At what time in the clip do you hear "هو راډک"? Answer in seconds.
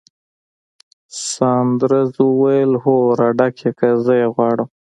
2.83-3.55